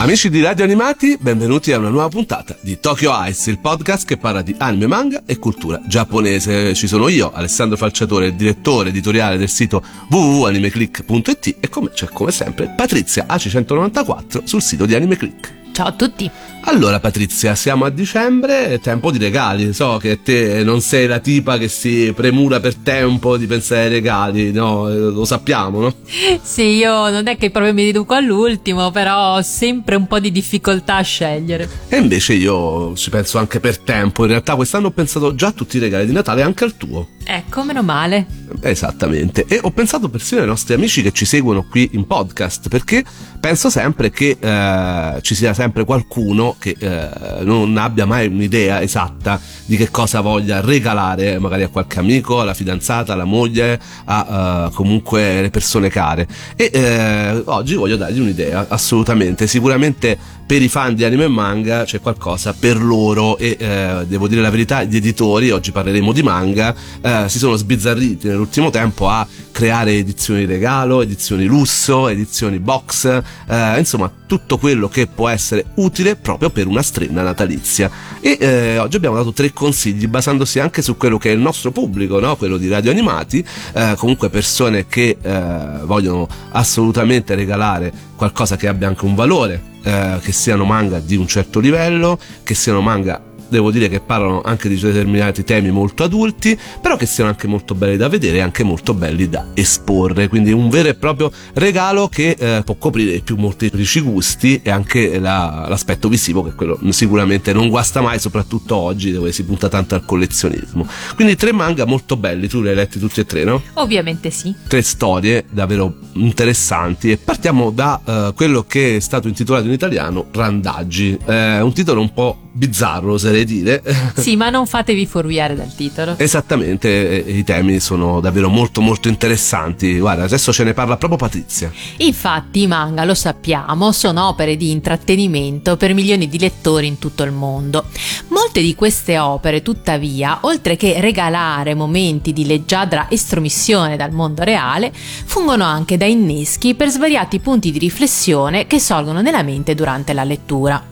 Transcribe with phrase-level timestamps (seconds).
[0.00, 4.16] Amici di Radio Animati, benvenuti a una nuova puntata di Tokyo Ice, il podcast che
[4.16, 6.72] parla di anime, manga e cultura giapponese.
[6.74, 12.72] Ci sono io, Alessandro Falciatore, direttore editoriale del sito www.animeclick.it e come c'è come sempre
[12.76, 15.67] Patrizia AC194 sul sito di Animeclick.
[15.78, 16.28] Ciao a tutti.
[16.62, 21.20] Allora Patrizia, siamo a dicembre, è tempo di regali, so che te non sei la
[21.20, 24.88] tipa che si premura per tempo di pensare ai regali, no?
[24.88, 25.94] Lo sappiamo, no?
[26.42, 30.32] Sì, io non è che proprio mi riduco all'ultimo, però ho sempre un po' di
[30.32, 31.68] difficoltà a scegliere.
[31.88, 35.52] E invece io ci penso anche per tempo, in realtà quest'anno ho pensato già a
[35.52, 37.10] tutti i regali di Natale, anche al tuo.
[37.24, 38.26] Ecco, meno male.
[38.62, 43.04] Esattamente, e ho pensato persino ai nostri amici che ci seguono qui in podcast, perché
[43.40, 49.40] penso sempre che eh, ci sia sempre qualcuno che eh, non abbia mai un'idea esatta
[49.64, 54.72] di che cosa voglia regalare magari a qualche amico, alla fidanzata, alla moglie, a uh,
[54.72, 56.26] comunque le persone care.
[56.56, 59.46] E eh, oggi voglio dargli un'idea, assolutamente.
[59.46, 64.28] Sicuramente per i fan di anime e manga c'è qualcosa per loro e eh, devo
[64.28, 69.10] dire la verità, gli editori, oggi parleremo di manga, eh, si sono sbizzarriti nell'ultimo tempo
[69.10, 73.04] a creare edizioni regalo, edizioni lusso, edizioni box,
[73.46, 77.90] eh, insomma tutto quello che può essere utile proprio per una strenna natalizia.
[78.18, 81.72] E eh, oggi abbiamo dato tre consigli basandosi anche su quello che è il nostro
[81.72, 82.36] pubblico, no?
[82.36, 88.88] quello di Radio Animati, eh, comunque persone che eh, vogliono assolutamente regalare qualcosa che abbia
[88.88, 93.70] anche un valore, eh, che siano manga di un certo livello, che siano manga devo
[93.70, 97.96] dire che parlano anche di determinati temi molto adulti, però che siano anche molto belli
[97.96, 100.28] da vedere e anche molto belli da esporre.
[100.28, 105.18] Quindi un vero e proprio regalo che eh, può coprire più molteplici gusti e anche
[105.18, 109.94] la, l'aspetto visivo, che quello sicuramente non guasta mai, soprattutto oggi dove si punta tanto
[109.94, 110.86] al collezionismo.
[111.14, 113.62] Quindi tre manga molto belli, tu li hai letti tutti e tre, no?
[113.74, 114.54] Ovviamente sì.
[114.66, 120.26] Tre storie davvero interessanti e partiamo da uh, quello che è stato intitolato in italiano
[120.32, 123.82] Randaggi, eh, un titolo un po' bizzarro oserei dire.
[124.18, 126.16] Sì, ma non fatevi fuorviare dal titolo.
[126.18, 129.98] Esattamente, i temi sono davvero molto molto interessanti.
[129.98, 131.70] Guarda, adesso ce ne parla proprio Patrizia.
[131.98, 137.22] Infatti i manga, lo sappiamo, sono opere di intrattenimento per milioni di lettori in tutto
[137.22, 137.84] il mondo.
[138.28, 144.92] Molte di queste opere, tuttavia, oltre che regalare momenti di leggiadra estromissione dal mondo reale,
[144.92, 150.24] fungono anche da inneschi per svariati punti di riflessione che sorgono nella mente durante la
[150.24, 150.84] lettura.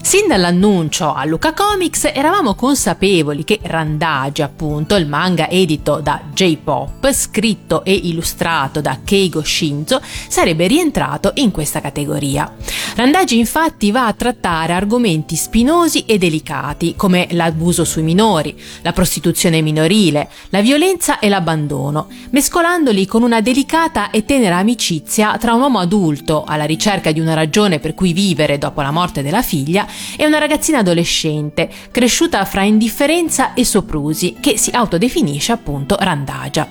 [0.00, 7.12] Sin dall'annuncio a Luca Comics eravamo consapevoli che Randage, appunto, il manga edito da J-Pop,
[7.12, 12.54] scritto e illustrato da Keigo Shinzo, sarebbe rientrato in questa categoria.
[12.94, 19.60] Randage infatti va a trattare argomenti spinosi e delicati come l'abuso sui minori, la prostituzione
[19.60, 25.78] minorile, la violenza e l'abbandono, mescolandoli con una delicata e tenera amicizia tra un uomo
[25.78, 29.86] adulto alla ricerca di una ragione per cui vivere dopo la morte della figlia
[30.16, 36.68] e una ragazzina adolescente, cresciuta fra indifferenza e soprusi, che si autodefinisce appunto Randagia.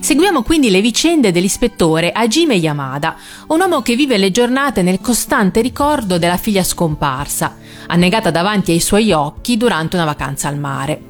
[0.00, 3.16] Seguiamo quindi le vicende dell'ispettore Hajime Yamada,
[3.48, 7.56] un uomo che vive le giornate nel costante ricordo della figlia scomparsa,
[7.86, 11.09] annegata davanti ai suoi occhi durante una vacanza al mare.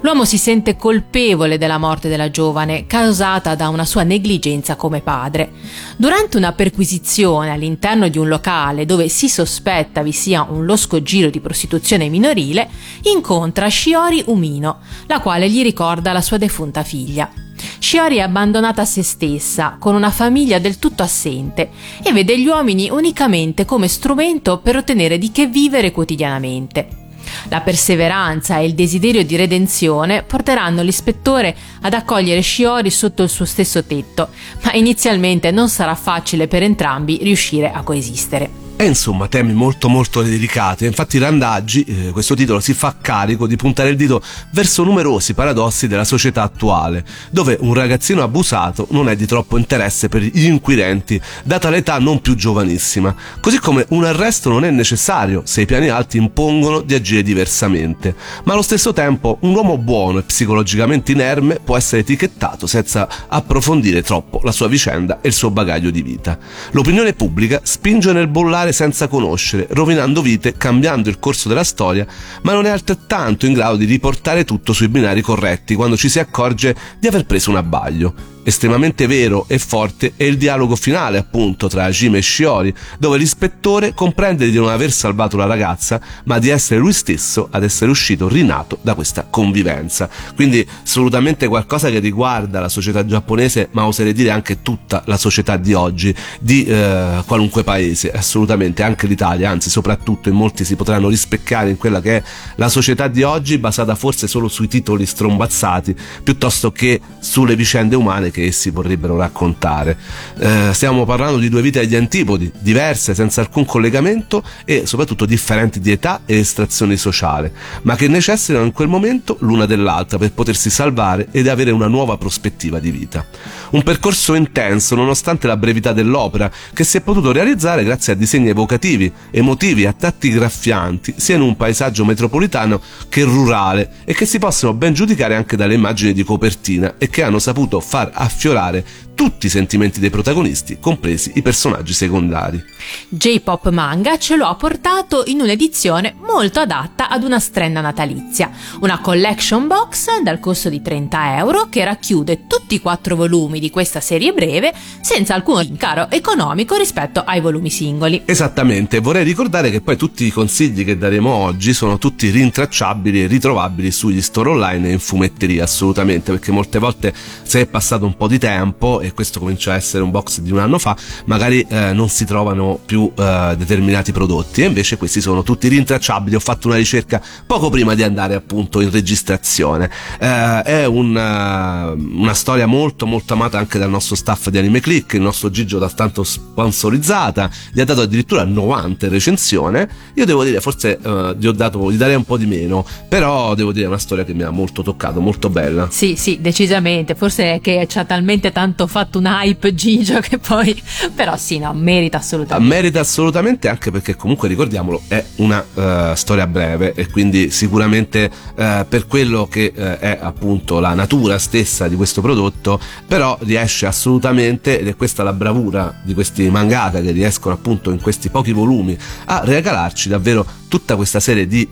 [0.00, 5.52] L'uomo si sente colpevole della morte della giovane, causata da una sua negligenza come padre.
[5.96, 11.30] Durante una perquisizione all'interno di un locale dove si sospetta vi sia un losco giro
[11.30, 12.68] di prostituzione minorile,
[13.02, 17.30] incontra Shiori Umino, la quale gli ricorda la sua defunta figlia.
[17.78, 21.70] Shiori è abbandonata a se stessa, con una famiglia del tutto assente,
[22.02, 27.04] e vede gli uomini unicamente come strumento per ottenere di che vivere quotidianamente.
[27.48, 33.44] La perseveranza e il desiderio di redenzione porteranno l'ispettore ad accogliere Shiori sotto il suo
[33.44, 34.28] stesso tetto,
[34.62, 38.65] ma inizialmente non sarà facile per entrambi riuscire a coesistere.
[38.78, 40.84] E insomma, temi molto molto delicati.
[40.84, 44.20] Infatti Randaggi, eh, questo titolo, si fa carico di puntare il dito
[44.50, 50.10] verso numerosi paradossi della società attuale, dove un ragazzino abusato non è di troppo interesse
[50.10, 53.14] per gli inquirenti, data l'età non più giovanissima.
[53.40, 58.14] Così come un arresto non è necessario se i piani alti impongono di agire diversamente.
[58.44, 64.02] Ma allo stesso tempo un uomo buono e psicologicamente inerme può essere etichettato senza approfondire
[64.02, 66.38] troppo la sua vicenda e il suo bagaglio di vita.
[66.72, 72.06] L'opinione pubblica spinge nel bollare amare senza conoscere, rovinando vite, cambiando il corso della storia,
[72.42, 76.18] ma non è altrettanto in grado di riportare tutto sui binari corretti quando ci si
[76.18, 81.66] accorge di aver preso un abbaglio estremamente vero e forte è il dialogo finale appunto
[81.66, 86.48] tra Jim e Shiori, dove l'ispettore comprende di non aver salvato la ragazza, ma di
[86.48, 90.08] essere lui stesso ad essere uscito rinato da questa convivenza.
[90.36, 95.56] Quindi assolutamente qualcosa che riguarda la società giapponese, ma oserei dire anche tutta la società
[95.56, 101.08] di oggi, di eh, qualunque paese, assolutamente, anche l'Italia, anzi soprattutto in molti si potranno
[101.08, 102.22] rispecchiare in quella che è
[102.54, 108.30] la società di oggi, basata forse solo sui titoli strombazzati, piuttosto che sulle vicende umane
[108.36, 109.96] che essi vorrebbero raccontare.
[110.38, 115.80] Eh, stiamo parlando di due vite agli antipodi, diverse, senza alcun collegamento e soprattutto differenti
[115.80, 117.50] di età e estrazione sociale,
[117.82, 122.18] ma che necessitano in quel momento l'una dell'altra per potersi salvare ed avere una nuova
[122.18, 123.24] prospettiva di vita.
[123.70, 128.50] Un percorso intenso nonostante la brevità dell'opera, che si è potuto realizzare grazie a disegni
[128.50, 134.38] evocativi, emotivi, a tratti graffianti, sia in un paesaggio metropolitano che rurale e che si
[134.38, 138.84] possono ben giudicare anche dalle immagini di copertina e che hanno saputo far affiorare
[139.16, 142.62] tutti i sentimenti dei protagonisti, compresi i personaggi secondari.
[143.08, 149.00] J-Pop Manga ce lo ha portato in un'edizione molto adatta ad una strenna natalizia, una
[149.00, 154.00] collection box dal costo di 30 euro che racchiude tutti i quattro volumi di questa
[154.00, 158.22] serie breve senza alcun rincaro economico rispetto ai volumi singoli.
[158.26, 163.26] Esattamente, vorrei ricordare che poi tutti i consigli che daremo oggi sono tutti rintracciabili e
[163.26, 168.14] ritrovabili sugli store online e in fumetteria assolutamente, perché molte volte se è passato un
[168.14, 171.64] po' di tempo e questo comincia a essere un box di un anno fa, magari
[171.68, 176.34] eh, non si trovano più eh, determinati prodotti e invece questi sono tutti rintracciabili.
[176.34, 179.90] Ho fatto una ricerca poco prima di andare appunto in registrazione.
[180.18, 185.14] Eh, è una, una, storia molto molto amata anche dal nostro staff di Anime Click,
[185.14, 189.88] il nostro Gigio da tanto sponsorizzata, gli ha dato addirittura 90 recensione.
[190.14, 193.54] Io devo dire, forse eh, gli ho dato, gli darei un po' di meno, però
[193.54, 195.88] devo dire è una storia che mi ha molto toccato, molto bella.
[195.90, 197.14] Sì, sì, decisamente.
[197.14, 200.82] Forse è che ci ha talmente tanto fatto un hype Gigio che poi
[201.14, 206.46] però sì no merita assolutamente merita assolutamente anche perché comunque ricordiamolo è una uh, storia
[206.46, 211.94] breve e quindi sicuramente uh, per quello che uh, è appunto la natura stessa di
[211.96, 217.54] questo prodotto però riesce assolutamente ed è questa la bravura di questi mangaka che riescono
[217.54, 218.96] appunto in questi pochi volumi
[219.26, 221.68] a regalarci davvero tutta questa serie di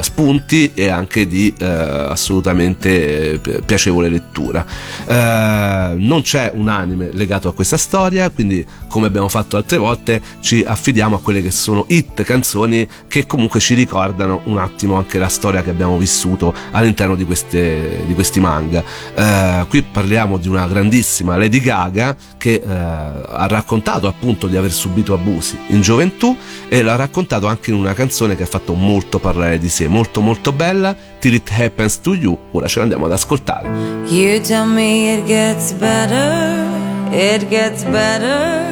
[0.00, 4.64] spunti e anche di assolutamente piacevole lettura.
[5.96, 10.64] Non c'è un anime legato a questa storia, quindi come abbiamo fatto altre volte ci
[10.66, 15.28] affidiamo a quelle che sono hit, canzoni che comunque ci ricordano un attimo anche la
[15.28, 18.82] storia che abbiamo vissuto all'interno di, queste, di questi manga.
[19.68, 25.56] qui parliamo di una grandissima Lady Gaga che ha raccontato appunto di aver subito abusi
[25.68, 26.36] in gioventù
[26.68, 30.20] e l'ha raccontato anche in una canzone che ha fatto molto parlare di sé, molto
[30.20, 33.68] molto bella, Till It Happens to You, ora ce l'andiamo ad ascoltare.
[34.06, 36.66] You tell me it gets better,
[37.10, 38.64] it gets better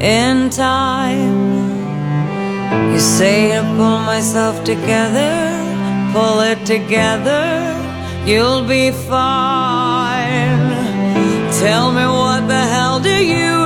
[0.00, 1.70] in time.
[2.92, 5.52] You say to pull myself together,
[6.12, 7.74] pull it together,
[8.26, 10.70] you'll be fine.
[11.60, 13.59] Tell me what the hell do you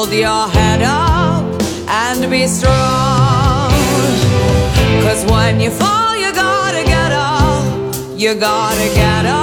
[0.00, 1.44] hold your head up,
[1.86, 3.70] and be strong.
[5.04, 9.39] Cause when you fall, you gotta get up, you gotta get up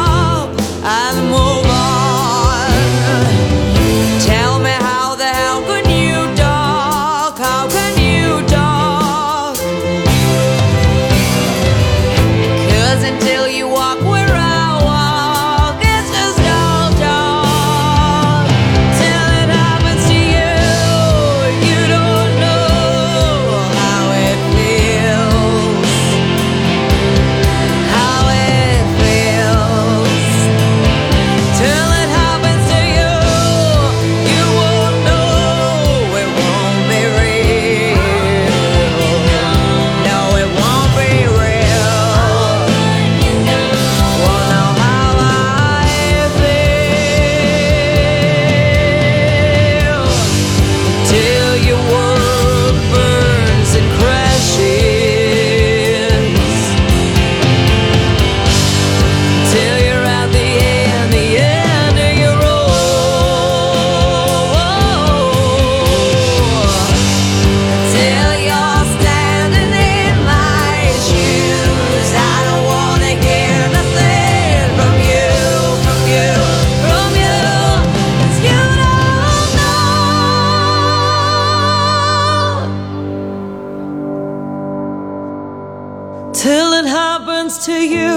[86.85, 88.13] happens to you,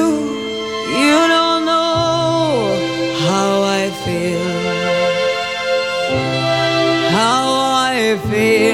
[1.02, 2.76] you don't know
[3.26, 4.50] how I feel.
[7.10, 7.44] How
[7.92, 8.69] I feel.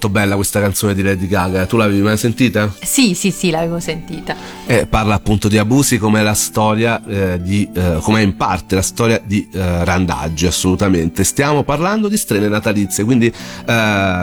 [0.00, 1.66] Molto bella questa canzone di Lady Gaga.
[1.66, 2.72] Tu l'avevi mai sentita?
[2.80, 4.34] Sì, sì, sì, l'avevo sentita.
[4.64, 8.82] Eh, parla appunto di abusi come la storia eh, di eh, come in parte la
[8.82, 11.22] storia di eh, Randaggi, assolutamente.
[11.22, 13.32] Stiamo parlando di strene natalizie, quindi eh,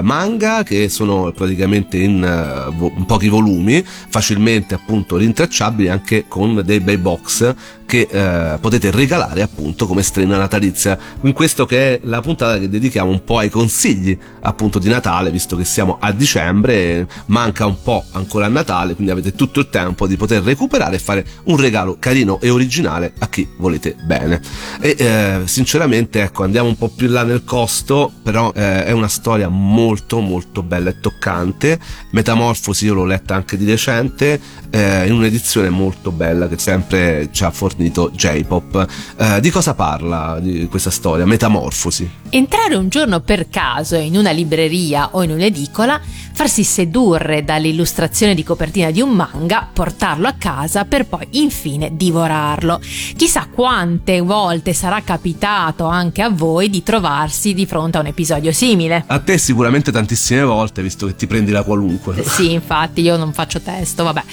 [0.01, 6.79] manga che sono praticamente in, vo- in pochi volumi, facilmente appunto rintracciabili anche con dei
[6.79, 7.53] bei box
[7.87, 12.69] che eh, potete regalare appunto come strena natalizia in questo che è la puntata che
[12.69, 17.81] dedichiamo un po' ai consigli appunto di Natale visto che siamo a dicembre manca un
[17.81, 21.57] po' ancora a Natale quindi avete tutto il tempo di poter recuperare e fare un
[21.57, 24.41] regalo carino e originale a chi volete bene.
[24.81, 29.07] E eh, sinceramente ecco andiamo un po' più là nel costo però eh, è una
[29.07, 31.79] storia molto molto bella e toccante.
[32.11, 34.39] Metamorfosi io l'ho letta anche di recente
[34.69, 38.87] eh, in un'edizione molto bella che sempre ci ha fornito J-Pop.
[39.17, 41.25] Eh, di cosa parla di questa storia?
[41.25, 42.09] Metamorfosi.
[42.29, 46.01] Entrare un giorno per caso in una libreria o in un'edicola,
[46.33, 52.79] farsi sedurre dall'illustrazione di copertina di un manga, portarlo a casa per poi infine divorarlo.
[53.15, 58.51] Chissà quante volte sarà capitato anche a voi di trovarsi di fronte a un episodio
[58.51, 59.03] simile.
[59.07, 62.23] A te sicuramente tantissime volte, visto che ti prendi la qualunque.
[62.23, 64.23] Sì, infatti io non faccio testo, vabbè.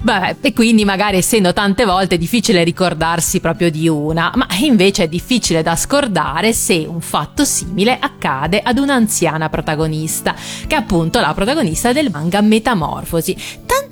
[0.00, 5.04] Beh, e quindi magari essendo tante volte è difficile ricordarsi proprio di una, ma invece
[5.04, 10.34] è difficile da scordare se un fatto simile accade ad un'anziana protagonista,
[10.66, 13.36] che è appunto la protagonista del manga Metamorfosi,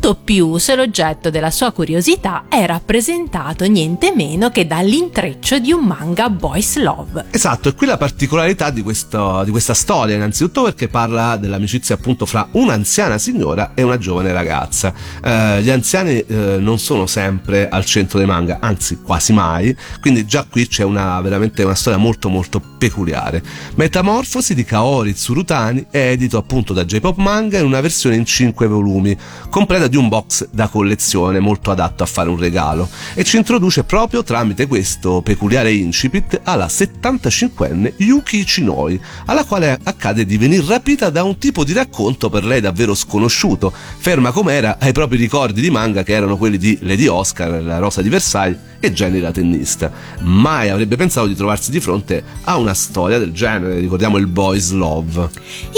[0.06, 5.84] tanto più se l'oggetto della sua curiosità è rappresentato niente meno che dall'intreccio di un
[5.84, 7.24] manga boys love.
[7.30, 12.24] Esatto, e qui la particolarità di, questo, di questa storia, innanzitutto perché parla dell'amicizia appunto
[12.24, 14.92] fra un'anziana signora e una giovane ragazza.
[15.24, 20.24] Eh, gli anziani eh, non sono sempre al centro dei manga, anzi quasi mai, quindi
[20.24, 23.42] già qui c'è una, veramente una storia molto molto peculiare.
[23.74, 28.66] Metamorfosi di Kaori Tsurutani è edito appunto da J-Pop Manga in una versione in 5
[28.68, 29.16] volumi,
[29.50, 33.84] completa di un box da collezione molto adatto a fare un regalo e ci introduce
[33.84, 41.10] proprio tramite questo peculiare incipit alla 75enne Yuki Ichinoi, alla quale accade di venir rapita
[41.10, 45.70] da un tipo di racconto per lei davvero sconosciuto, ferma com'era ai propri ricordi di
[45.70, 49.90] manga che erano quelli di Lady Oscar, la Rosa di Versailles e Jenny la tennista.
[50.20, 54.70] Mai avrebbe pensato di trovarsi di fronte a una storia del genere, ricordiamo il Boys
[54.70, 55.28] Love.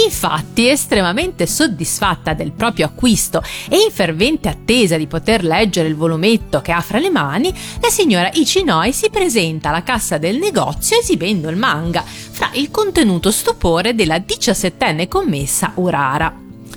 [0.05, 6.61] Infatti, estremamente soddisfatta del proprio acquisto e in fervente attesa di poter leggere il volumetto
[6.61, 11.49] che ha fra le mani, la signora Ichinoi si presenta alla cassa del negozio esibendo
[11.49, 16.33] il manga, fra il contenuto stupore della diciassettenne commessa Urara.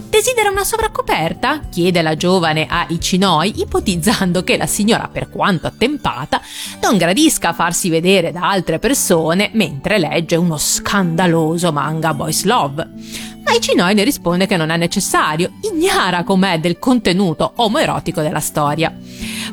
[0.08, 1.60] Desidera una sovraccoperta?
[1.70, 6.40] chiede la giovane a Ichinoi, ipotizzando che la signora, per quanto attempata,
[6.82, 13.30] non gradisca farsi vedere da altre persone mentre legge uno scandaloso manga boys love.
[13.44, 18.96] Ma Ichinoi ne risponde che non è necessario, ignara com'è del contenuto omoerotico della storia.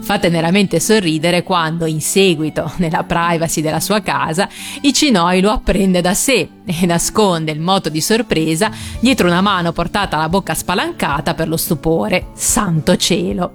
[0.01, 4.47] Fa teneramente sorridere quando, in seguito, nella privacy della sua casa,
[4.81, 10.15] Ichinoi lo apprende da sé e nasconde il moto di sorpresa dietro una mano portata
[10.17, 12.27] alla bocca spalancata per lo stupore.
[12.33, 13.53] Santo cielo!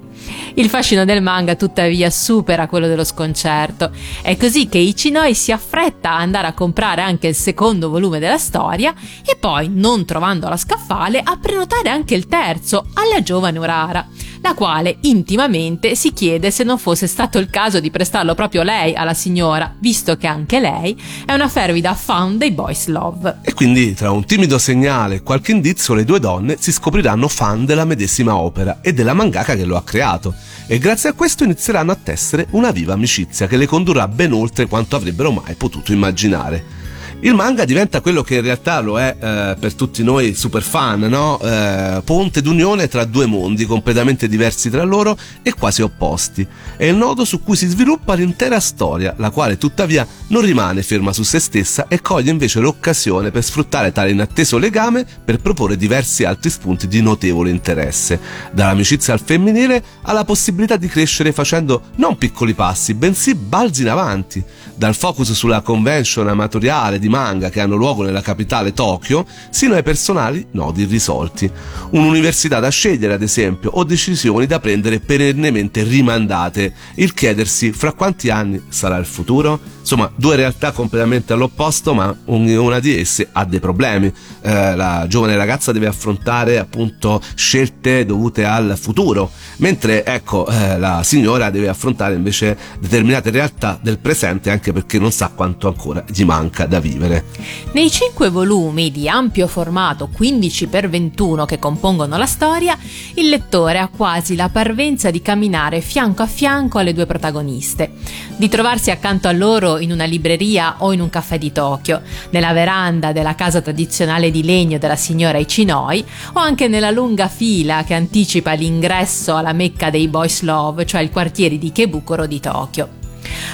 [0.54, 3.90] Il fascino del manga tuttavia supera quello dello sconcerto.
[4.22, 8.38] È così che Ichinoi si affretta a andare a comprare anche il secondo volume della
[8.38, 8.94] storia
[9.24, 14.06] e poi, non trovando la scaffale, a prenotare anche il terzo alla giovane Urara
[14.44, 18.94] la quale intimamente si chiede se non fosse stato il caso di prestarlo proprio lei
[18.94, 23.38] alla signora, visto che anche lei è una fervida fan dei Boys Love.
[23.40, 27.64] E quindi tra un timido segnale e qualche indizio le due donne si scopriranno fan
[27.64, 30.34] della medesima opera e della mangaka che lo ha creato
[30.66, 34.66] e grazie a questo inizieranno a tessere una viva amicizia che le condurrà ben oltre
[34.66, 36.83] quanto avrebbero mai potuto immaginare
[37.24, 41.00] il manga diventa quello che in realtà lo è eh, per tutti noi super fan,
[41.00, 41.40] no?
[41.40, 46.46] eh, ponte d'unione tra due mondi completamente diversi tra loro e quasi opposti.
[46.76, 51.14] È il nodo su cui si sviluppa l'intera storia, la quale tuttavia non rimane ferma
[51.14, 56.24] su se stessa e coglie invece l'occasione per sfruttare tale inatteso legame per proporre diversi
[56.24, 58.20] altri spunti di notevole interesse,
[58.52, 64.44] dall'amicizia al femminile alla possibilità di crescere facendo non piccoli passi, bensì balzi in avanti,
[64.74, 69.84] dal focus sulla convention amatoriale di manga che hanno luogo nella capitale Tokyo, sino ai
[69.84, 71.48] personali nodi irrisolti.
[71.90, 78.30] Un'università da scegliere, ad esempio, o decisioni da prendere perennemente rimandate, il chiedersi fra quanti
[78.30, 79.60] anni sarà il futuro?
[79.78, 84.12] Insomma, due realtà completamente all'opposto, ma ognuna di esse ha dei problemi.
[84.40, 91.02] Eh, la giovane ragazza deve affrontare appunto scelte dovute al futuro, mentre ecco, eh, la
[91.04, 96.24] signora deve affrontare invece determinate realtà del presente anche perché non sa quanto ancora gli
[96.24, 97.24] manca da vivere scrivere.
[97.72, 102.76] Nei cinque volumi di ampio formato 15x21 che compongono la storia,
[103.14, 107.92] il lettore ha quasi la parvenza di camminare fianco a fianco alle due protagoniste,
[108.36, 112.52] di trovarsi accanto a loro in una libreria o in un caffè di Tokyo, nella
[112.52, 117.94] veranda della casa tradizionale di legno della signora Ichinoi o anche nella lunga fila che
[117.94, 123.03] anticipa l'ingresso alla mecca dei Boys Love, cioè il quartiere di Kebukoro di Tokyo.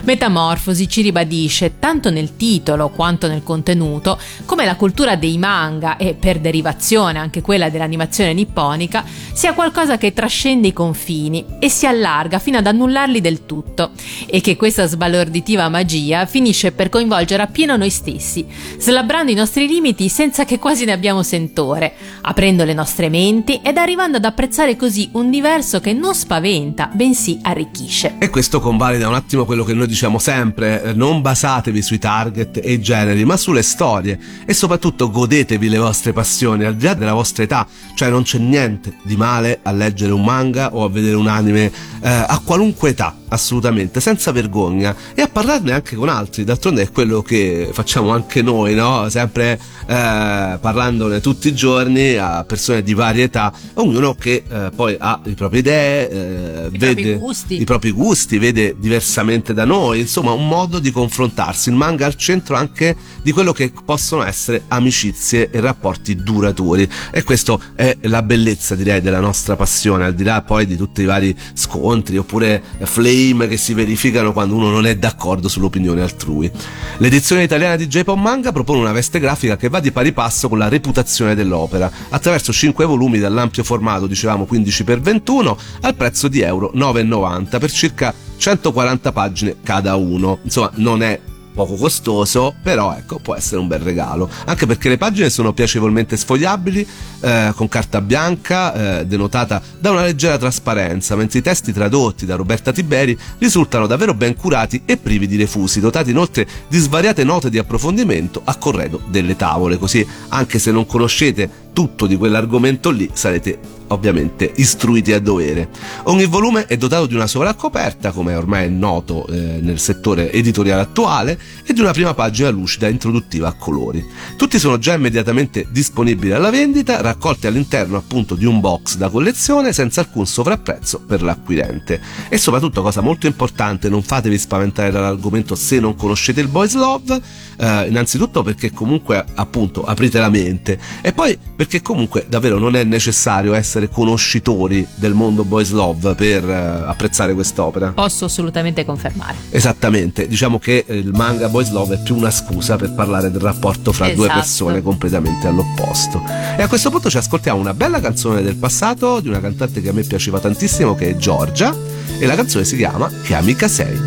[0.04, 6.14] Metamorfosi ci ribadisce, tanto nel titolo quanto nel contenuto, come la cultura dei manga e
[6.14, 12.38] per derivazione anche quella dell'animazione nipponica sia qualcosa che trascende i confini e si allarga
[12.38, 13.90] fino ad annullarli del tutto
[14.26, 18.46] e che questa sbalorditiva magia finisce per coinvolgere appieno noi stessi,
[18.78, 23.76] slabbrando i nostri limiti senza che quasi ne abbiamo sentore, aprendo le nostre menti ed
[23.76, 28.16] arrivando ad apprezzare così un diverso che non spaventa, bensì arricchisce.
[28.18, 32.60] E questo convalida un attimo quello che noi diciamo sempre, eh, non basatevi sui target
[32.62, 34.18] e i generi, ma sulle storie.
[34.44, 38.38] E soprattutto godetevi le vostre passioni al di là della vostra età, cioè non c'è
[38.38, 41.70] niente di male a leggere un manga o a vedere un anime
[42.00, 44.94] eh, a qualunque età assolutamente, senza vergogna.
[45.14, 49.08] E a parlarne anche con altri, d'altronde è quello che facciamo anche noi, no?
[49.08, 54.96] sempre eh, parlandone tutti i giorni a persone di varie età, ognuno che eh, poi
[54.98, 60.00] ha le proprie idee, eh, I vede propri i propri gusti, vede diversamente da noi,
[60.00, 64.64] insomma un modo di confrontarsi, il manga al centro anche di quello che possono essere
[64.68, 66.88] amicizie e rapporti duraturi.
[67.10, 71.02] E questo è la bellezza direi della nostra passione, al di là poi di tutti
[71.02, 76.00] i vari scontri oppure flame flame che si verificano quando uno non è d'accordo sull'opinione
[76.00, 76.50] altrui.
[76.98, 80.59] L'edizione italiana di J-Pop Manga propone una veste grafica che va di pari passo con
[80.59, 87.59] la reputazione dell'opera, attraverso 5 volumi dall'ampio formato, dicevamo 15x21, al prezzo di euro 9,90
[87.59, 90.38] per circa 140 pagine cada uno.
[90.42, 91.20] Insomma, non è
[91.60, 96.16] poco costoso, però ecco, può essere un bel regalo, anche perché le pagine sono piacevolmente
[96.16, 96.86] sfogliabili,
[97.20, 102.36] eh, con carta bianca, eh, denotata da una leggera trasparenza, mentre i testi tradotti da
[102.36, 107.50] Roberta Tiberi risultano davvero ben curati e privi di refusi, dotati inoltre di svariate note
[107.50, 113.10] di approfondimento a corredo delle tavole, così anche se non conoscete tutto di quell'argomento lì
[113.12, 115.68] sarete ovviamente istruiti a dovere.
[116.05, 120.83] Ogni volume è dotato di una sovraccoperta, come ormai è noto eh, nel settore editoriale
[120.83, 124.05] attuale, e di una prima pagina lucida introduttiva a colori.
[124.37, 129.72] Tutti sono già immediatamente disponibili alla vendita, raccolti all'interno appunto di un box da collezione
[129.72, 132.00] senza alcun sovrapprezzo per l'acquirente.
[132.29, 137.20] E soprattutto, cosa molto importante, non fatevi spaventare dall'argomento se non conoscete il Boys Love,
[137.61, 142.85] eh, innanzitutto perché comunque appunto aprite la mente e poi perché comunque davvero non è
[142.85, 146.54] necessario essere conoscitori del mondo Boys Love per eh,
[146.86, 147.92] apprezzare quest'opera.
[147.92, 149.36] Posso assolutamente confermare.
[149.50, 153.92] Esattamente, diciamo che il manga Boys Love è più una scusa per parlare del rapporto
[153.92, 154.38] fra due Esatto.
[154.40, 156.22] persone completamente all'opposto.
[156.56, 159.88] E a questo punto ci ascoltiamo una bella canzone del passato di una cantante che
[159.88, 161.74] a me piaceva tantissimo che è Giorgia
[162.18, 163.98] e la canzone si chiama Che amica sei.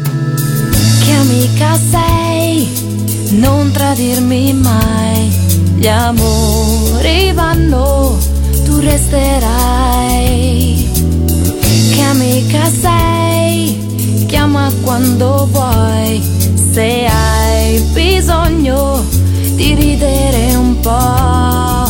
[1.03, 2.67] Che amica sei,
[3.31, 5.29] non tradirmi mai.
[5.75, 8.17] Gli amori vanno,
[8.73, 10.31] tu resterai.
[11.93, 16.21] Che amica sei, chiama quando vuoi.
[16.71, 19.03] Se hai bisogno
[19.55, 21.82] di ridere un po'.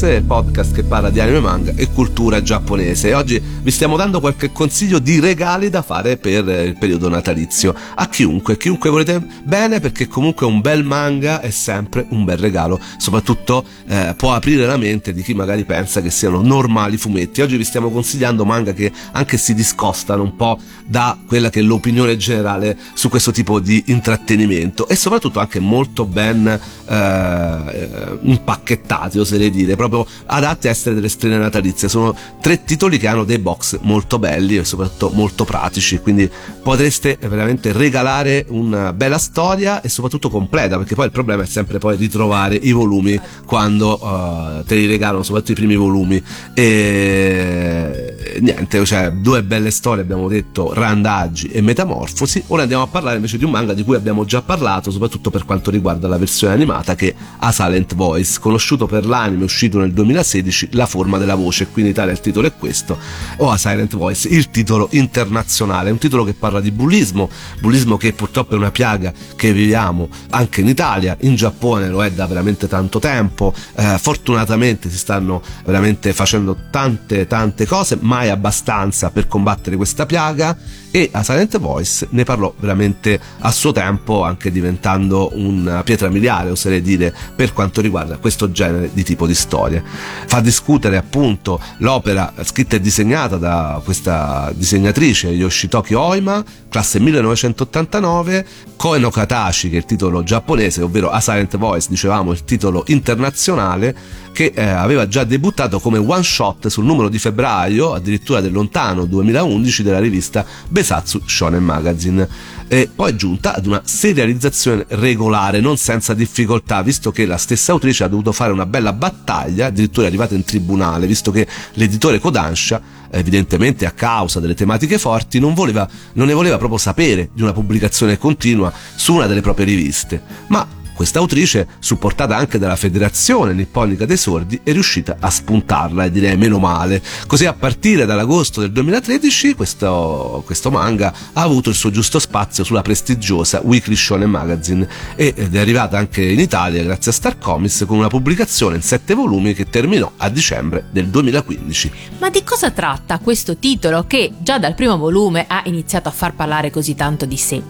[0.00, 3.12] Tokyo Ice, podcast che parla di anime manga e cultura giapponese.
[3.12, 8.08] Oggi vi stiamo dando qualche consiglio di regali da fare per il periodo natalizio a
[8.08, 13.64] chiunque, chiunque volete bene, perché comunque un bel manga è sempre un bel regalo, soprattutto
[13.86, 17.42] eh, può aprire la mente di chi magari pensa che siano normali fumetti.
[17.42, 21.62] Oggi vi stiamo consigliando manga che anche si discostano un po' da quella che è
[21.62, 26.46] l'opinione generale su questo tipo di intrattenimento e soprattutto anche molto ben
[26.86, 31.88] eh, impacchettati, oserei dire, proprio adatti a essere delle strene natalizie.
[31.88, 36.30] Sono tre titoli che hanno dei box molto belli e soprattutto molto pratici, quindi
[36.62, 41.78] potreste veramente regalare una bella storia e soprattutto completa, perché poi il problema è sempre
[41.78, 46.22] poi ritrovare i volumi quando uh, te li regalano, soprattutto i primi volumi.
[46.54, 52.44] E niente, cioè due belle storie abbiamo detto, Randaggi e Metamorfosi.
[52.48, 55.44] Ora andiamo a parlare invece di un manga di cui abbiamo già parlato, soprattutto per
[55.44, 60.59] quanto riguarda la versione animata che ha Silent Voice, conosciuto per l'anime uscito nel 2016
[60.72, 62.98] La forma della voce, qui in Italia il titolo è questo,
[63.36, 67.28] o a Silent Voice, il titolo internazionale, un titolo che parla di bullismo,
[67.60, 72.10] bullismo che purtroppo è una piaga che viviamo anche in Italia, in Giappone lo è
[72.10, 79.10] da veramente tanto tempo, eh, fortunatamente si stanno veramente facendo tante tante cose, mai abbastanza
[79.10, 80.56] per combattere questa piaga
[80.90, 86.50] e a Silent Voice ne parlò veramente a suo tempo anche diventando una pietra miliare
[86.50, 89.82] oserei dire per quanto riguarda questo genere di tipo di storie.
[90.26, 99.10] Fa discutere appunto l'opera scritta e disegnata da questa disegnatrice Yoshitoki Oima classe 1989 Koe
[99.10, 103.94] Katashi che è il titolo giapponese ovvero A Silent Voice dicevamo il titolo internazionale
[104.32, 109.04] che eh, aveva già debuttato come one shot sul numero di febbraio addirittura del lontano
[109.04, 110.44] 2011 della rivista
[110.80, 112.26] Besatsu Shonen Magazine.
[112.66, 117.72] E poi è giunta ad una serializzazione regolare non senza difficoltà visto che la stessa
[117.72, 122.20] autrice ha dovuto fare una bella battaglia addirittura è arrivata in tribunale visto che l'editore
[122.20, 127.42] Kodansha evidentemente a causa delle tematiche forti non, voleva, non ne voleva proprio sapere di
[127.42, 130.22] una pubblicazione continua su una delle proprie riviste.
[130.46, 130.64] Ma
[131.00, 136.36] questa autrice, supportata anche dalla Federazione Nipponica dei Sordi, è riuscita a spuntarla e direi
[136.36, 137.02] meno male.
[137.26, 142.64] Così a partire dall'agosto del 2013 questo, questo manga ha avuto il suo giusto spazio
[142.64, 147.84] sulla prestigiosa Weekly Shonen Magazine ed è arrivata anche in Italia grazie a Star Comics
[147.86, 151.92] con una pubblicazione in sette volumi che terminò a dicembre del 2015.
[152.18, 156.34] Ma di cosa tratta questo titolo che già dal primo volume ha iniziato a far
[156.34, 157.62] parlare così tanto di sé?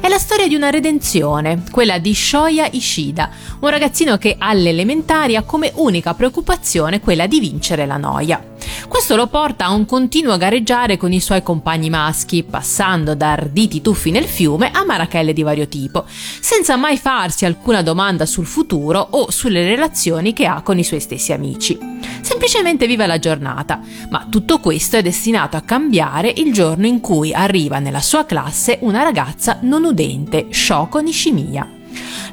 [0.00, 3.30] È la storia di una redenzione, quella di Shoya Ishida,
[3.60, 8.50] un ragazzino che alle elementari ha come unica preoccupazione quella di vincere la noia.
[8.88, 13.80] Questo lo porta a un continuo gareggiare con i suoi compagni maschi, passando da arditi
[13.80, 19.06] tuffi nel fiume a marachelle di vario tipo, senza mai farsi alcuna domanda sul futuro
[19.10, 21.78] o sulle relazioni che ha con i suoi stessi amici.
[22.20, 23.80] Semplicemente vive la giornata,
[24.10, 28.78] ma tutto questo è destinato a cambiare il giorno in cui arriva nella sua classe
[28.82, 31.81] una ragazza non udente, Shoko Nishimiya.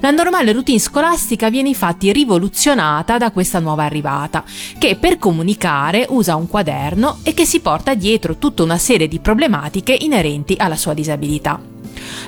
[0.01, 4.43] La normale routine scolastica viene infatti rivoluzionata da questa nuova arrivata,
[4.77, 9.19] che per comunicare usa un quaderno e che si porta dietro tutta una serie di
[9.19, 11.59] problematiche inerenti alla sua disabilità.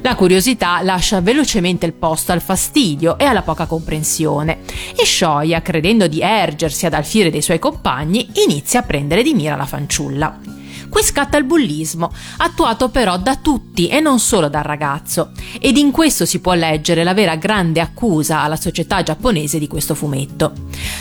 [0.02, 4.60] La curiosità lascia velocemente il posto al fastidio e alla poca comprensione
[4.96, 9.56] e Shoya, credendo di ergersi ad alfiere dei suoi compagni, inizia a prendere di mira
[9.56, 10.61] la fanciulla.
[10.92, 15.90] Qui scatta il bullismo, attuato però da tutti e non solo dal ragazzo, ed in
[15.90, 20.52] questo si può leggere la vera grande accusa alla società giapponese di questo fumetto.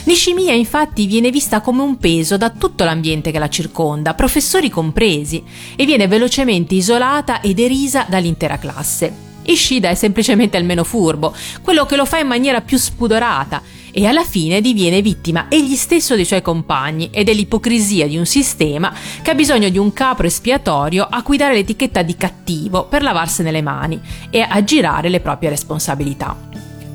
[0.05, 5.43] Nishimiya infatti viene vista come un peso da tutto l'ambiente che la circonda, professori compresi,
[5.75, 9.13] e viene velocemente isolata e derisa dall'intera classe.
[9.43, 13.61] Ishida è semplicemente il meno furbo, quello che lo fa in maniera più spudorata
[13.93, 18.93] e alla fine diviene vittima egli stesso dei suoi compagni e dell'ipocrisia di un sistema
[19.23, 23.51] che ha bisogno di un capro espiatorio a cui dare l'etichetta di cattivo per lavarsene
[23.51, 24.01] le mani
[24.31, 26.50] e aggirare le proprie responsabilità.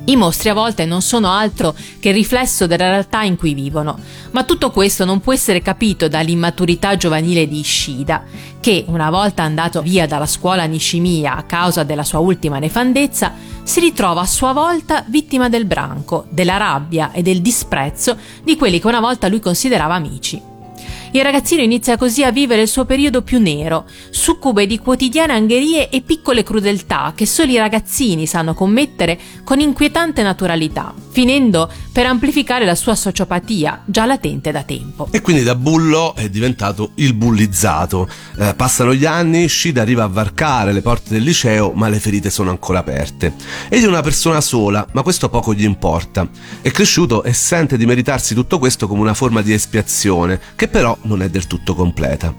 [0.08, 3.98] I mostri a volte non sono altro che il riflesso della realtà in cui vivono,
[4.30, 8.22] ma tutto questo non può essere capito dall'immaturità giovanile di Ishida,
[8.60, 13.32] che, una volta andato via dalla scuola Nishimiya a causa della sua ultima nefandezza,
[13.64, 18.78] si ritrova a sua volta vittima del branco, della rabbia e del disprezzo di quelli
[18.78, 20.54] che una volta lui considerava amici.
[21.12, 25.88] Il ragazzino inizia così a vivere il suo periodo più nero, succube di quotidiane angherie
[25.88, 32.66] e piccole crudeltà che solo i ragazzini sanno commettere con inquietante naturalità, finendo per amplificare
[32.66, 35.08] la sua sociopatia, già latente da tempo.
[35.10, 38.08] E quindi da bullo è diventato il bullizzato.
[38.38, 42.28] Eh, passano gli anni, Shida arriva a varcare le porte del liceo, ma le ferite
[42.28, 43.34] sono ancora aperte.
[43.70, 46.28] Egli è una persona sola, ma questo poco gli importa.
[46.60, 50.95] È cresciuto e sente di meritarsi tutto questo come una forma di espiazione, che però
[51.02, 52.34] non è del tutto completa.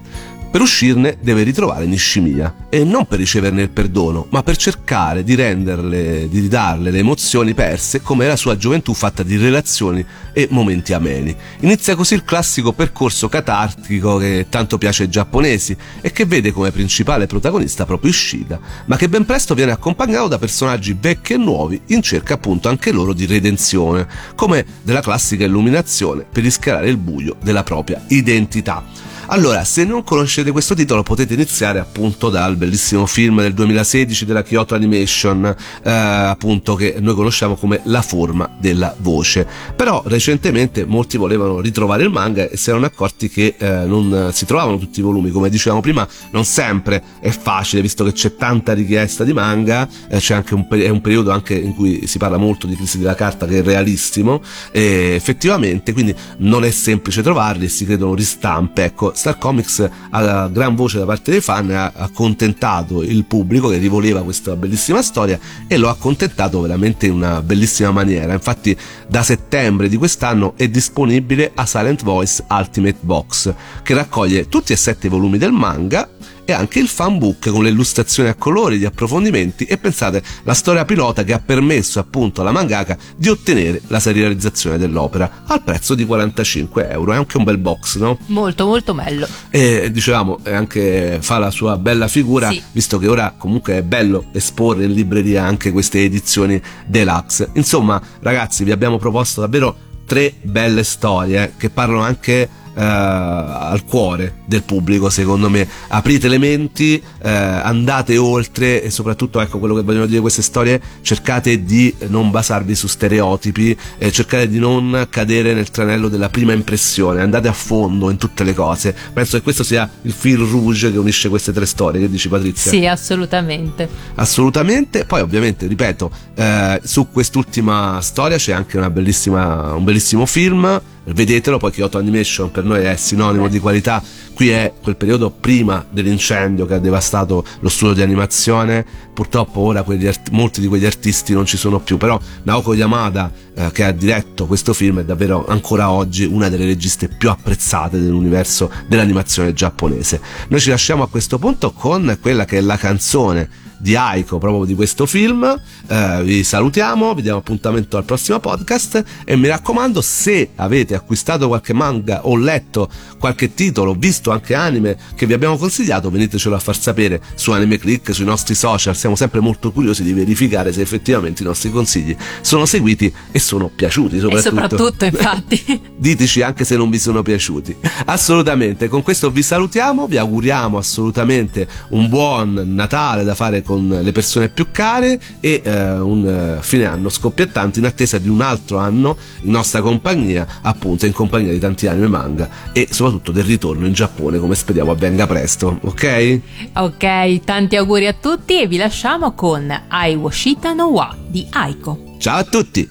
[0.50, 5.34] Per uscirne deve ritrovare Nishimiya e non per riceverne il perdono, ma per cercare di
[5.34, 10.94] renderle, di ridarle le emozioni perse come la sua gioventù fatta di relazioni e momenti
[10.94, 11.36] ameni.
[11.60, 16.72] Inizia così il classico percorso catartico che tanto piace ai giapponesi e che vede come
[16.72, 21.78] principale protagonista proprio Ishida, ma che ben presto viene accompagnato da personaggi vecchi e nuovi
[21.88, 27.36] in cerca appunto anche loro di redenzione, come della classica illuminazione per rischiarare il buio
[27.42, 28.82] della propria identità.
[29.30, 34.42] Allora, se non conoscete questo titolo potete iniziare appunto dal bellissimo film del 2016 della
[34.42, 35.44] Kyoto Animation,
[35.82, 39.46] eh, appunto che noi conosciamo come La forma della voce.
[39.76, 44.46] Però recentemente molti volevano ritrovare il manga e si erano accorti che eh, non si
[44.46, 48.72] trovavano tutti i volumi, come dicevamo prima, non sempre è facile visto che c'è tanta
[48.72, 52.38] richiesta di manga, eh, c'è anche un, è un periodo anche in cui si parla
[52.38, 54.40] molto di crisi della carta che è realissimo.
[54.72, 60.76] E effettivamente quindi non è semplice trovarli si credono ristampe, ecco Star Comics a gran
[60.76, 65.76] voce da parte dei fan ha accontentato il pubblico che rivoleva questa bellissima storia e
[65.76, 68.32] lo ha accontentato veramente in una bellissima maniera.
[68.32, 68.76] Infatti
[69.08, 73.52] da settembre di quest'anno è disponibile a Silent Voice Ultimate Box
[73.82, 76.08] che raccoglie tutti e sette i volumi del manga
[76.48, 80.86] e anche il fanbook con le illustrazioni a colori, gli approfondimenti e pensate la storia
[80.86, 86.06] pilota che ha permesso appunto alla mangaka di ottenere la serializzazione dell'opera al prezzo di
[86.06, 87.12] 45 euro.
[87.12, 88.16] È anche un bel box, no?
[88.28, 89.28] Molto molto bello.
[89.50, 92.62] E dicevamo, anche fa la sua bella figura, sì.
[92.72, 97.50] visto che ora comunque è bello esporre in libreria anche queste edizioni deluxe.
[97.56, 104.34] Insomma, ragazzi, vi abbiamo proposto davvero tre belle storie che parlano anche eh, al cuore
[104.44, 105.66] del pubblico secondo me.
[105.88, 110.80] Aprite le menti eh, andate oltre e soprattutto ecco quello che vogliono dire queste storie
[111.02, 116.52] cercate di non basarvi su stereotipi eh, cercate di non cadere nel tranello della prima
[116.52, 117.20] impressione.
[117.20, 118.94] Andate a fondo in tutte le cose.
[119.12, 122.00] Penso che questo sia il fil rouge che unisce queste tre storie.
[122.00, 122.70] Che dici Patrizia?
[122.70, 123.88] sì assolutamente.
[124.14, 125.04] Assolutamente.
[125.04, 130.80] Poi ovviamente ripeto eh, su quest'ultima storia c'è anche una bellissima, un bellissimo film
[131.12, 134.02] vedetelo, poi Kyoto Animation per noi è sinonimo di qualità.
[134.34, 138.84] Qui è quel periodo prima dell'incendio che ha devastato lo studio di animazione.
[139.12, 143.70] Purtroppo ora art- molti di quegli artisti non ci sono più, però Naoko Yamada, eh,
[143.72, 148.70] che ha diretto questo film, è davvero ancora oggi una delle registe più apprezzate dell'universo
[148.86, 150.20] dell'animazione giapponese.
[150.48, 154.64] Noi ci lasciamo a questo punto con quella che è la canzone di Aiko proprio
[154.64, 155.44] di questo film.
[155.86, 161.48] Eh, vi salutiamo, vi diamo appuntamento al prossimo podcast e mi raccomando se avete acquistato
[161.48, 166.58] qualche manga o letto qualche titolo, visto anche anime che vi abbiamo consigliato, venitecelo a
[166.58, 170.80] far sapere su Anime Click, sui nostri social, siamo sempre molto curiosi di verificare se
[170.80, 174.48] effettivamente i nostri consigli sono seguiti e sono piaciuti soprattutto.
[174.48, 175.80] E soprattutto infatti.
[175.96, 177.76] Diteci anche se non vi sono piaciuti.
[178.06, 184.11] Assolutamente, con questo vi salutiamo, vi auguriamo assolutamente un buon Natale da fare con le
[184.11, 188.77] persone più care e eh, un eh, fine anno scoppiettante in attesa di un altro
[188.77, 193.85] anno in nostra compagnia, appunto in compagnia di tanti anime manga e soprattutto del ritorno
[193.85, 196.39] in Giappone come speriamo avvenga presto, ok?
[196.73, 202.15] Ok, tanti auguri a tutti e vi lasciamo con Ai Washita no Wa di Aiko.
[202.19, 202.89] Ciao a tutti!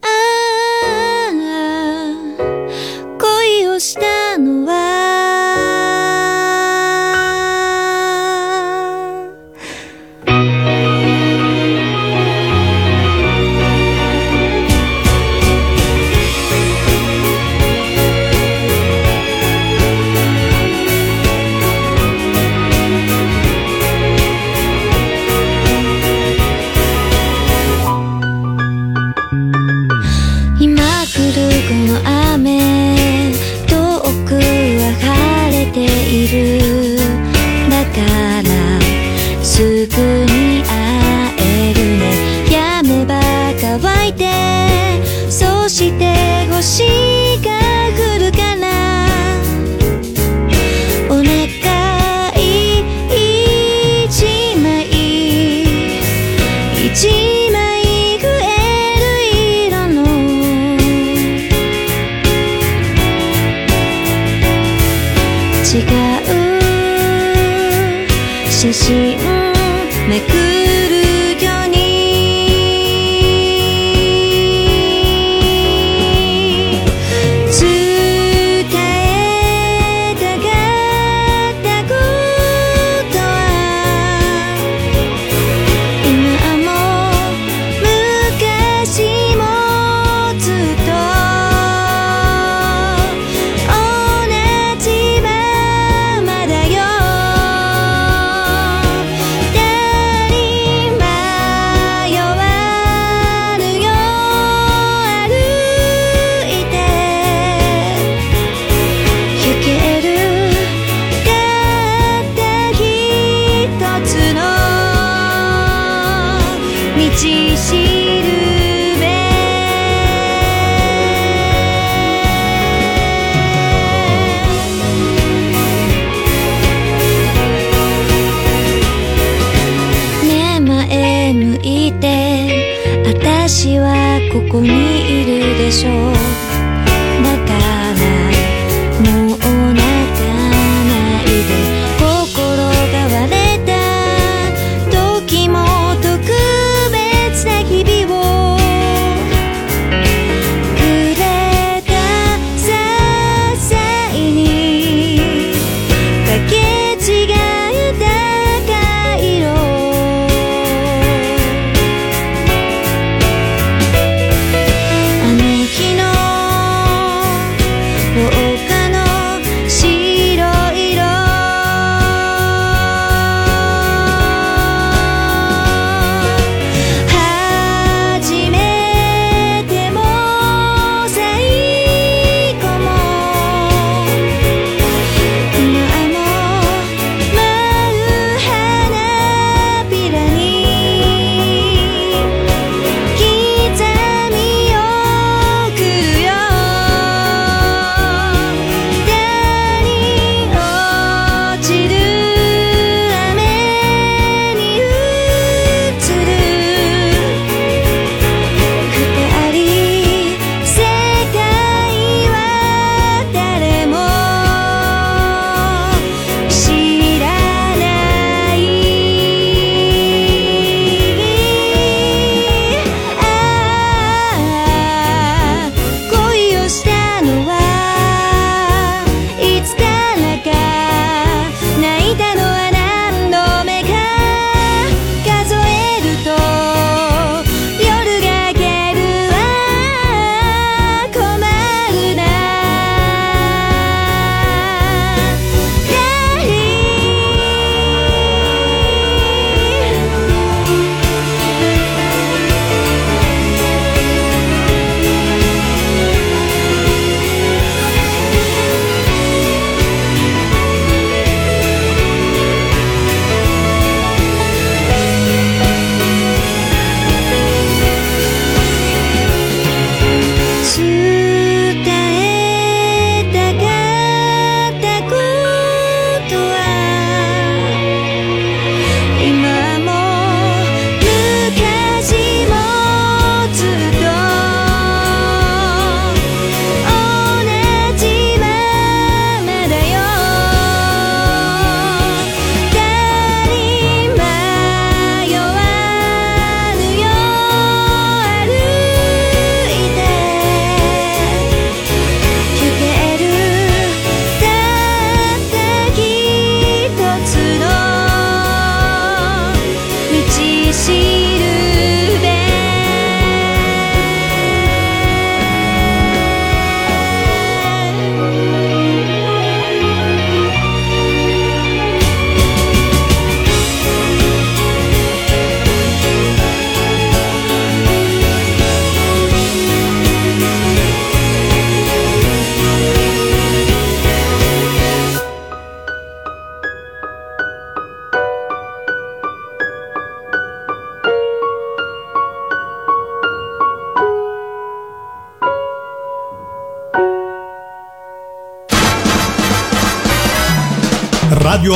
[0.00, 0.42] Ah,
[3.22, 5.35] 恋をしたのは